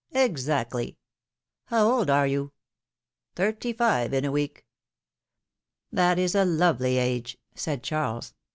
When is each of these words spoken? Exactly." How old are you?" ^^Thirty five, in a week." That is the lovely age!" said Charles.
Exactly." 0.15 0.97
How 1.65 1.87
old 1.87 2.09
are 2.09 2.25
you?" 2.25 2.53
^^Thirty 3.35 3.77
five, 3.77 4.15
in 4.15 4.25
a 4.25 4.31
week." 4.31 4.65
That 5.91 6.17
is 6.17 6.33
the 6.33 6.43
lovely 6.43 6.97
age!" 6.97 7.37
said 7.55 7.83
Charles. 7.83 8.33